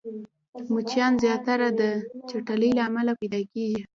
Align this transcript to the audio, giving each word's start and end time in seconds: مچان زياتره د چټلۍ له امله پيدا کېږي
مچان 0.73 1.13
زياتره 1.23 1.67
د 1.79 1.81
چټلۍ 2.29 2.71
له 2.77 2.81
امله 2.89 3.11
پيدا 3.19 3.39
کېږي 3.53 3.81